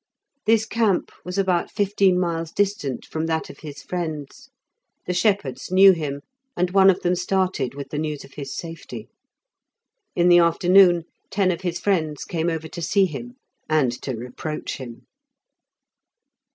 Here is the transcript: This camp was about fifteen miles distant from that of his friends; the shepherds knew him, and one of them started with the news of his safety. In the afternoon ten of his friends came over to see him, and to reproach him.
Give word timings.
This 0.47 0.65
camp 0.65 1.11
was 1.23 1.37
about 1.37 1.69
fifteen 1.69 2.19
miles 2.19 2.51
distant 2.51 3.05
from 3.05 3.27
that 3.27 3.51
of 3.51 3.59
his 3.59 3.83
friends; 3.83 4.49
the 5.05 5.13
shepherds 5.13 5.69
knew 5.69 5.91
him, 5.91 6.21
and 6.57 6.71
one 6.71 6.89
of 6.89 7.01
them 7.03 7.13
started 7.13 7.75
with 7.75 7.89
the 7.89 7.99
news 7.99 8.23
of 8.23 8.33
his 8.33 8.51
safety. 8.57 9.09
In 10.15 10.27
the 10.27 10.39
afternoon 10.39 11.03
ten 11.29 11.51
of 11.51 11.61
his 11.61 11.79
friends 11.79 12.25
came 12.25 12.49
over 12.49 12.67
to 12.67 12.81
see 12.81 13.05
him, 13.05 13.35
and 13.69 13.91
to 14.01 14.15
reproach 14.15 14.77
him. 14.77 15.05